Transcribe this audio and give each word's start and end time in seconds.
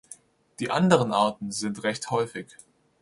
Die 0.59 0.71
anderen 0.71 1.11
Arten 1.11 1.51
sind 1.51 1.83
recht 1.83 2.09
häufig. 2.09 2.47